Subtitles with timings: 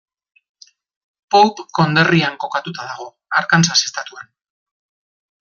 [1.35, 3.07] Pope konderrian kokatuta dago,
[3.43, 4.27] Arkansas estatuan.